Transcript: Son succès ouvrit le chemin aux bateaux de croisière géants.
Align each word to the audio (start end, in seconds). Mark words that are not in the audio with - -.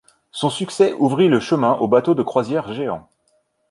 Son 0.31 0.49
succès 0.49 0.93
ouvrit 0.93 1.27
le 1.27 1.39
chemin 1.39 1.73
aux 1.75 1.87
bateaux 1.87 2.15
de 2.15 2.23
croisière 2.23 2.73
géants. 2.73 3.07